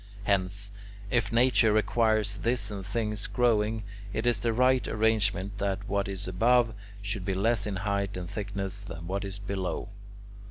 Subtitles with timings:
[0.23, 0.71] Hence,
[1.11, 6.27] if nature requires this in things growing, it is the right arrangement that what is
[6.27, 9.89] above should be less in height and thickness than what is below.